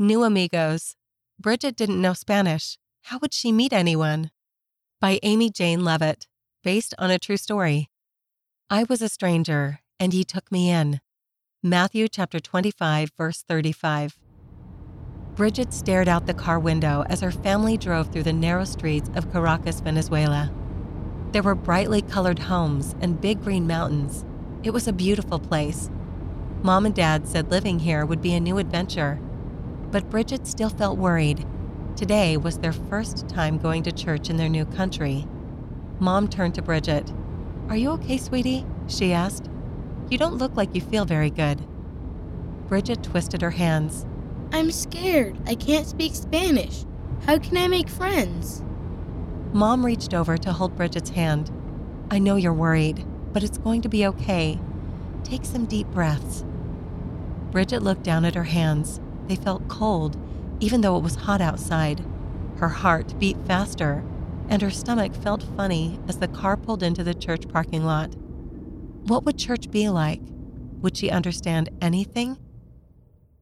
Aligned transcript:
New 0.00 0.22
Amigos. 0.22 0.94
Bridget 1.40 1.74
didn't 1.74 2.00
know 2.00 2.12
Spanish. 2.12 2.78
How 3.06 3.18
would 3.18 3.34
she 3.34 3.50
meet 3.50 3.72
anyone? 3.72 4.30
By 5.00 5.18
Amy 5.24 5.50
Jane 5.50 5.82
Levitt, 5.82 6.28
based 6.62 6.94
on 6.98 7.10
a 7.10 7.18
true 7.18 7.36
story. 7.36 7.90
I 8.70 8.84
was 8.84 9.02
a 9.02 9.08
stranger, 9.08 9.80
and 9.98 10.14
ye 10.14 10.22
took 10.22 10.52
me 10.52 10.70
in. 10.70 11.00
Matthew 11.64 12.06
chapter 12.06 12.38
25, 12.38 13.10
verse 13.18 13.42
35. 13.42 14.16
Bridget 15.34 15.72
stared 15.72 16.06
out 16.06 16.26
the 16.26 16.32
car 16.34 16.60
window 16.60 17.04
as 17.08 17.20
her 17.20 17.32
family 17.32 17.76
drove 17.76 18.12
through 18.12 18.22
the 18.22 18.32
narrow 18.32 18.66
streets 18.66 19.10
of 19.16 19.32
Caracas, 19.32 19.80
Venezuela. 19.80 20.52
There 21.32 21.42
were 21.42 21.56
brightly 21.56 22.02
colored 22.02 22.38
homes 22.38 22.94
and 23.00 23.20
big 23.20 23.42
green 23.42 23.66
mountains. 23.66 24.24
It 24.62 24.70
was 24.70 24.86
a 24.86 24.92
beautiful 24.92 25.40
place. 25.40 25.90
Mom 26.62 26.86
and 26.86 26.94
Dad 26.94 27.26
said 27.26 27.50
living 27.50 27.80
here 27.80 28.06
would 28.06 28.22
be 28.22 28.34
a 28.34 28.40
new 28.40 28.58
adventure. 28.58 29.20
But 29.90 30.10
Bridget 30.10 30.46
still 30.46 30.70
felt 30.70 30.98
worried. 30.98 31.46
Today 31.96 32.36
was 32.36 32.58
their 32.58 32.72
first 32.72 33.28
time 33.28 33.58
going 33.58 33.82
to 33.84 33.92
church 33.92 34.30
in 34.30 34.36
their 34.36 34.48
new 34.48 34.64
country. 34.64 35.26
Mom 35.98 36.28
turned 36.28 36.54
to 36.54 36.62
Bridget. 36.62 37.12
Are 37.68 37.76
you 37.76 37.90
okay, 37.90 38.18
sweetie? 38.18 38.64
she 38.86 39.12
asked. 39.12 39.48
You 40.10 40.18
don't 40.18 40.38
look 40.38 40.56
like 40.56 40.74
you 40.74 40.80
feel 40.80 41.04
very 41.04 41.30
good. 41.30 41.66
Bridget 42.68 43.02
twisted 43.02 43.42
her 43.42 43.50
hands. 43.50 44.06
I'm 44.52 44.70
scared. 44.70 45.38
I 45.46 45.54
can't 45.54 45.86
speak 45.86 46.14
Spanish. 46.14 46.84
How 47.26 47.38
can 47.38 47.56
I 47.56 47.68
make 47.68 47.88
friends? 47.88 48.62
Mom 49.52 49.84
reached 49.84 50.14
over 50.14 50.36
to 50.36 50.52
hold 50.52 50.76
Bridget's 50.76 51.10
hand. 51.10 51.50
I 52.10 52.18
know 52.18 52.36
you're 52.36 52.54
worried, 52.54 53.04
but 53.32 53.42
it's 53.42 53.58
going 53.58 53.82
to 53.82 53.88
be 53.88 54.06
okay. 54.06 54.58
Take 55.24 55.44
some 55.44 55.66
deep 55.66 55.88
breaths. 55.88 56.44
Bridget 57.50 57.82
looked 57.82 58.02
down 58.02 58.24
at 58.24 58.34
her 58.34 58.44
hands. 58.44 59.00
They 59.28 59.36
felt 59.36 59.68
cold, 59.68 60.16
even 60.58 60.80
though 60.80 60.96
it 60.96 61.02
was 61.02 61.14
hot 61.14 61.40
outside. 61.40 62.04
Her 62.56 62.70
heart 62.70 63.18
beat 63.18 63.36
faster, 63.46 64.04
and 64.48 64.62
her 64.62 64.70
stomach 64.70 65.14
felt 65.14 65.42
funny 65.56 66.00
as 66.08 66.18
the 66.18 66.28
car 66.28 66.56
pulled 66.56 66.82
into 66.82 67.04
the 67.04 67.14
church 67.14 67.46
parking 67.48 67.84
lot. 67.84 68.14
What 69.04 69.24
would 69.24 69.38
church 69.38 69.70
be 69.70 69.88
like? 69.88 70.22
Would 70.80 70.96
she 70.96 71.10
understand 71.10 71.68
anything? 71.80 72.38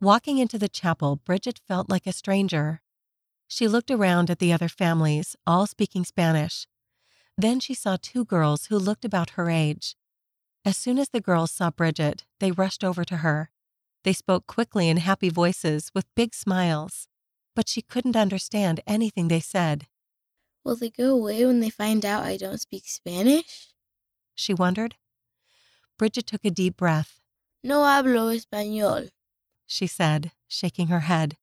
Walking 0.00 0.38
into 0.38 0.58
the 0.58 0.68
chapel, 0.68 1.16
Bridget 1.16 1.60
felt 1.66 1.88
like 1.88 2.06
a 2.06 2.12
stranger. 2.12 2.82
She 3.46 3.66
looked 3.66 3.90
around 3.90 4.30
at 4.30 4.38
the 4.38 4.52
other 4.52 4.68
families, 4.68 5.36
all 5.46 5.66
speaking 5.66 6.04
Spanish. 6.04 6.66
Then 7.36 7.60
she 7.60 7.74
saw 7.74 7.96
two 8.00 8.24
girls 8.24 8.66
who 8.66 8.78
looked 8.78 9.04
about 9.04 9.30
her 9.30 9.48
age. 9.48 9.96
As 10.64 10.76
soon 10.76 10.98
as 10.98 11.10
the 11.10 11.20
girls 11.20 11.50
saw 11.50 11.70
Bridget, 11.70 12.24
they 12.40 12.50
rushed 12.50 12.84
over 12.84 13.04
to 13.04 13.18
her. 13.18 13.50
They 14.08 14.14
spoke 14.14 14.46
quickly 14.46 14.88
in 14.88 14.96
happy 14.96 15.28
voices 15.28 15.90
with 15.94 16.14
big 16.14 16.34
smiles, 16.34 17.08
but 17.54 17.68
she 17.68 17.82
couldn't 17.82 18.16
understand 18.16 18.80
anything 18.86 19.28
they 19.28 19.38
said. 19.38 19.86
Will 20.64 20.76
they 20.76 20.88
go 20.88 21.10
away 21.10 21.44
when 21.44 21.60
they 21.60 21.68
find 21.68 22.06
out 22.06 22.24
I 22.24 22.38
don't 22.38 22.58
speak 22.58 22.84
Spanish? 22.86 23.68
She 24.34 24.54
wondered. 24.54 24.94
Bridget 25.98 26.26
took 26.26 26.42
a 26.46 26.50
deep 26.50 26.78
breath. 26.78 27.20
No 27.62 27.80
hablo 27.80 28.34
español, 28.34 29.10
she 29.66 29.86
said, 29.86 30.32
shaking 30.48 30.86
her 30.86 31.00
head. 31.00 31.36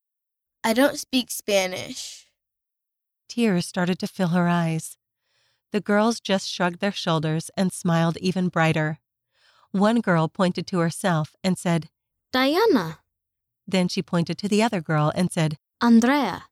I 0.63 0.73
don't 0.73 0.97
speak 0.97 1.29
Spanish. 1.29 2.25
Tears 3.29 3.67
started 3.67 3.99
to 3.99 4.07
fill 4.07 4.29
her 4.29 4.47
eyes. 4.47 4.97
The 5.71 5.81
girls 5.81 6.19
just 6.19 6.49
shrugged 6.49 6.79
their 6.79 6.91
shoulders 6.91 7.51
and 7.55 7.71
smiled 7.71 8.17
even 8.17 8.49
brighter. 8.49 8.97
One 9.69 10.01
girl 10.01 10.27
pointed 10.27 10.65
to 10.65 10.79
herself 10.79 11.35
and 11.43 11.59
said, 11.59 11.89
Diana. 12.31 12.99
Then 13.67 13.87
she 13.87 14.01
pointed 14.01 14.37
to 14.39 14.47
the 14.47 14.61
other 14.61 14.81
girl 14.81 15.11
and 15.15 15.31
said, 15.31 15.57
Andrea. 15.81 16.45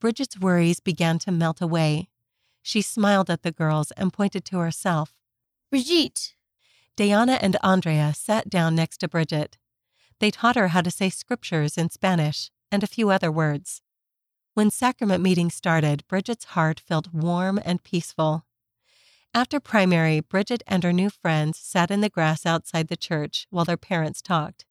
Bridget's 0.00 0.38
worries 0.38 0.80
began 0.80 1.18
to 1.20 1.32
melt 1.32 1.60
away. 1.60 2.08
She 2.62 2.82
smiled 2.82 3.30
at 3.30 3.42
the 3.42 3.52
girls 3.52 3.90
and 3.92 4.12
pointed 4.12 4.44
to 4.46 4.58
herself. 4.58 5.14
Bridget. 5.70 6.34
Diana 6.96 7.38
and 7.40 7.56
Andrea 7.62 8.12
sat 8.14 8.48
down 8.48 8.74
next 8.74 8.98
to 8.98 9.08
Bridget. 9.08 9.58
They 10.20 10.30
taught 10.30 10.56
her 10.56 10.68
how 10.68 10.80
to 10.82 10.90
say 10.90 11.10
scriptures 11.10 11.78
in 11.78 11.90
Spanish 11.90 12.50
and 12.72 12.82
a 12.82 12.88
few 12.88 13.10
other 13.10 13.30
words. 13.30 13.82
When 14.54 14.70
sacrament 14.70 15.22
meeting 15.22 15.50
started, 15.50 16.04
Bridget's 16.08 16.46
heart 16.46 16.80
felt 16.80 17.12
warm 17.12 17.60
and 17.64 17.84
peaceful. 17.84 18.44
After 19.32 19.60
primary, 19.60 20.20
Bridget 20.20 20.62
and 20.66 20.82
her 20.82 20.92
new 20.92 21.10
friends 21.10 21.58
sat 21.58 21.90
in 21.90 22.00
the 22.00 22.08
grass 22.08 22.44
outside 22.44 22.88
the 22.88 22.96
church 22.96 23.46
while 23.50 23.64
their 23.64 23.76
parents 23.76 24.20
talked. 24.20 24.64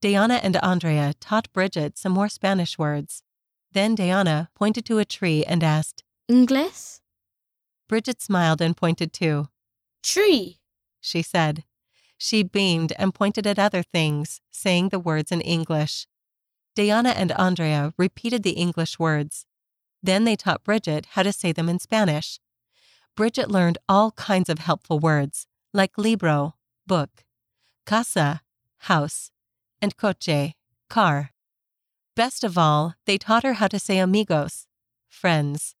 Diana 0.00 0.40
and 0.42 0.56
Andrea 0.56 1.14
taught 1.20 1.52
Bridget 1.52 1.98
some 1.98 2.12
more 2.12 2.28
Spanish 2.28 2.78
words. 2.78 3.22
Then 3.72 3.94
Diana 3.94 4.48
pointed 4.54 4.84
to 4.86 4.98
a 4.98 5.04
tree 5.04 5.44
and 5.44 5.62
asked, 5.62 6.04
Inglés? 6.30 7.00
Bridget 7.88 8.22
smiled 8.22 8.62
and 8.62 8.76
pointed 8.76 9.12
too. 9.12 9.48
Tree, 10.02 10.60
she 11.00 11.22
said. 11.22 11.64
She 12.16 12.42
beamed 12.42 12.92
and 12.98 13.14
pointed 13.14 13.46
at 13.46 13.58
other 13.58 13.82
things, 13.82 14.40
saying 14.50 14.88
the 14.88 14.98
words 14.98 15.32
in 15.32 15.40
English. 15.40 16.06
Diana 16.74 17.10
and 17.10 17.32
Andrea 17.32 17.92
repeated 17.98 18.42
the 18.42 18.52
English 18.52 18.98
words. 18.98 19.44
Then 20.02 20.24
they 20.24 20.36
taught 20.36 20.64
Bridget 20.64 21.08
how 21.12 21.22
to 21.22 21.32
say 21.32 21.52
them 21.52 21.68
in 21.68 21.78
Spanish. 21.78 22.40
Bridget 23.16 23.50
learned 23.50 23.78
all 23.88 24.12
kinds 24.12 24.48
of 24.48 24.60
helpful 24.60 24.98
words, 24.98 25.46
like 25.74 25.98
libro, 25.98 26.54
book, 26.86 27.24
casa, 27.84 28.42
house, 28.78 29.30
and 29.82 29.96
coche, 29.96 30.54
car. 30.88 31.30
Best 32.16 32.44
of 32.44 32.58
all, 32.58 32.94
they 33.06 33.16
taught 33.16 33.44
her 33.44 33.54
how 33.54 33.68
to 33.68 33.78
say 33.78 33.98
amigos, 33.98 34.66
friends. 35.08 35.74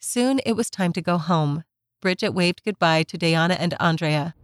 Soon 0.00 0.40
it 0.46 0.54
was 0.54 0.70
time 0.70 0.92
to 0.92 1.02
go 1.02 1.18
home. 1.18 1.64
Bridget 2.00 2.30
waved 2.30 2.62
goodbye 2.64 3.02
to 3.04 3.18
Diana 3.18 3.54
and 3.54 3.74
Andrea. 3.80 4.34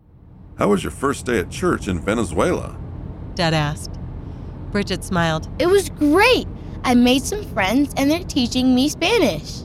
How 0.59 0.69
was 0.69 0.83
your 0.83 0.91
first 0.91 1.27
day 1.27 1.39
at 1.39 1.51
church 1.51 1.89
in 1.89 2.01
Venezuela? 2.01 2.77
Dad 3.35 3.55
asked. 3.55 3.99
Bridget 4.71 5.05
smiled. 5.05 5.49
It 5.59 5.67
was 5.67 5.89
great. 5.89 6.47
I 6.85 6.95
made 6.95 7.23
some 7.23 7.45
friends 7.53 7.95
and 7.97 8.11
they're 8.11 8.25
teaching 8.25 8.75
me 8.75 8.89
Spanish. 8.89 9.61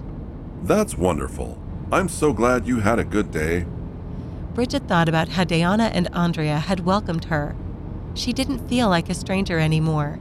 That's 0.63 0.97
wonderful. 0.97 1.61
I'm 1.91 2.09
so 2.09 2.33
glad 2.33 2.67
you 2.67 2.79
had 2.79 2.99
a 2.99 3.05
good 3.05 3.31
day. 3.31 3.65
Bridget 4.53 4.87
thought 4.87 5.07
about 5.07 5.29
how 5.29 5.43
Diana 5.43 5.91
and 5.93 6.07
Andrea 6.13 6.59
had 6.59 6.81
welcomed 6.81 7.25
her. 7.25 7.55
She 8.17 8.33
didn't 8.33 8.67
feel 8.67 8.89
like 8.89 9.11
a 9.11 9.13
stranger 9.13 9.59
anymore. 9.59 10.19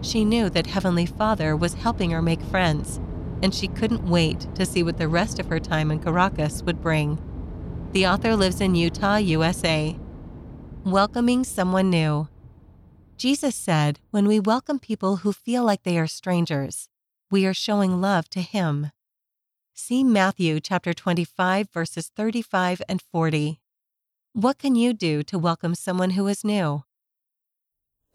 She 0.00 0.24
knew 0.24 0.48
that 0.48 0.66
Heavenly 0.66 1.04
Father 1.04 1.54
was 1.54 1.74
helping 1.74 2.10
her 2.10 2.22
make 2.22 2.40
friends, 2.40 2.98
and 3.42 3.54
she 3.54 3.68
couldn't 3.68 4.08
wait 4.08 4.46
to 4.54 4.64
see 4.64 4.82
what 4.82 4.96
the 4.96 5.08
rest 5.08 5.38
of 5.38 5.46
her 5.48 5.60
time 5.60 5.90
in 5.90 5.98
Caracas 6.00 6.62
would 6.62 6.80
bring. 6.80 7.18
The 7.92 8.06
author 8.06 8.34
lives 8.34 8.62
in 8.62 8.74
Utah, 8.74 9.16
USA. 9.16 9.94
Welcoming 10.86 11.44
someone 11.44 11.90
new. 11.90 12.28
Jesus 13.18 13.54
said, 13.54 14.00
when 14.10 14.26
we 14.26 14.40
welcome 14.40 14.78
people 14.78 15.16
who 15.16 15.34
feel 15.34 15.64
like 15.64 15.82
they 15.82 15.98
are 15.98 16.06
strangers, 16.06 16.88
we 17.30 17.44
are 17.44 17.52
showing 17.52 18.00
love 18.00 18.30
to 18.30 18.40
Him. 18.40 18.90
See 19.74 20.02
Matthew 20.02 20.60
chapter 20.60 20.94
25, 20.94 21.68
verses 21.68 22.10
35 22.16 22.80
and 22.88 23.02
40. 23.02 23.60
What 24.32 24.56
can 24.56 24.74
you 24.74 24.94
do 24.94 25.22
to 25.24 25.38
welcome 25.38 25.74
someone 25.74 26.10
who 26.10 26.26
is 26.26 26.42
new? 26.42 26.84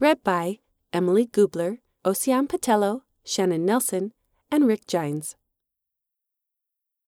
Read 0.02 0.24
by 0.24 0.60
Emily 0.94 1.28
Gubler, 1.28 1.80
Ocean 2.06 2.48
Patello, 2.48 3.02
Shannon 3.26 3.66
Nelson, 3.66 4.14
and 4.50 4.66
Rick 4.66 4.88
Gines. 4.88 5.36